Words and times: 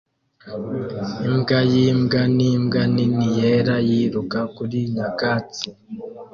Imbwa 1.27 1.59
yimbwa 1.71 2.21
nimbwa 2.37 2.81
nini 2.93 3.27
yera 3.37 3.75
yiruka 3.89 4.39
kuri 4.55 4.79
nyakatsi 4.95 5.67